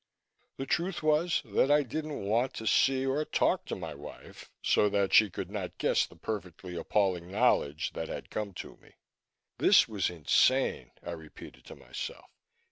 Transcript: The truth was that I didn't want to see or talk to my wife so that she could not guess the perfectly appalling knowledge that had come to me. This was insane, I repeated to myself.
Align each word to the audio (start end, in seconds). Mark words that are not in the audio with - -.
The 0.57 0.65
truth 0.65 1.03
was 1.03 1.43
that 1.45 1.69
I 1.69 1.83
didn't 1.83 2.23
want 2.25 2.55
to 2.55 2.65
see 2.65 3.05
or 3.05 3.23
talk 3.23 3.65
to 3.65 3.75
my 3.75 3.93
wife 3.93 4.49
so 4.63 4.89
that 4.89 5.13
she 5.13 5.29
could 5.29 5.51
not 5.51 5.77
guess 5.77 6.07
the 6.07 6.15
perfectly 6.15 6.75
appalling 6.75 7.29
knowledge 7.29 7.93
that 7.93 8.07
had 8.09 8.31
come 8.31 8.51
to 8.65 8.77
me. 8.77 8.95
This 9.59 9.87
was 9.87 10.09
insane, 10.09 10.89
I 11.05 11.11
repeated 11.11 11.65
to 11.65 11.75
myself. 11.75 12.25